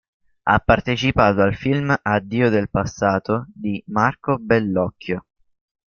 Ha 0.47 0.57
partecipato 0.57 1.41
al 1.41 1.53
film 1.55 1.95
"...addio 2.01 2.49
del 2.49 2.71
passato..." 2.71 3.45
di 3.53 3.83
Marco 3.89 4.37
Bellocchio. 4.39 5.27